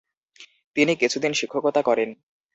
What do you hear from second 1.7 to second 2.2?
করেন।